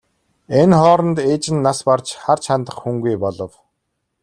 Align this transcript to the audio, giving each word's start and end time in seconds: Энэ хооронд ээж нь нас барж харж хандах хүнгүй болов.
Энэ 0.59 0.75
хооронд 0.81 1.17
ээж 1.31 1.43
нь 1.53 1.63
нас 1.65 1.79
барж 1.87 2.07
харж 2.23 2.43
хандах 2.49 2.77
хүнгүй 2.79 3.15
болов. 3.23 3.51